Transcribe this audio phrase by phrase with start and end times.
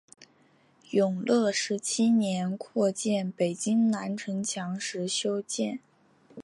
[0.89, 5.79] 永乐十七年扩建北京南城墙时修建。